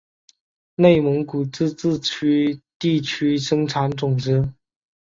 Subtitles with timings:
[0.73, 4.51] 内蒙古自治区地区生产总值